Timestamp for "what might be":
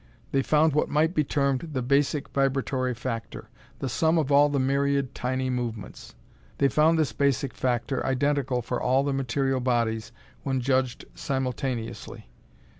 0.73-1.23